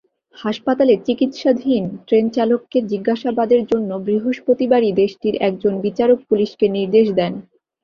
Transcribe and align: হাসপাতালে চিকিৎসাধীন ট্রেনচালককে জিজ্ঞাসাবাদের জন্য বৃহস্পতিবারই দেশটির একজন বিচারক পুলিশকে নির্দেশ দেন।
হাসপাতালে 0.35 0.93
চিকিৎসাধীন 1.07 1.83
ট্রেনচালককে 2.07 2.79
জিজ্ঞাসাবাদের 2.91 3.61
জন্য 3.65 3.89
বৃহস্পতিবারই 4.07 4.91
দেশটির 5.01 5.35
একজন 5.47 5.73
বিচারক 5.85 6.19
পুলিশকে 6.29 6.65
নির্দেশ 6.69 7.07
দেন। 7.19 7.33